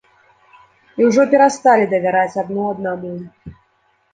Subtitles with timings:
[1.01, 3.13] І ўжо перасталі давяраць адно аднаму.